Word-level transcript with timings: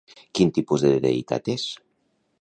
Quin 0.37 0.53
tipus 0.55 0.85
de 0.87 0.93
deïtat 1.05 1.53
és? 1.57 1.71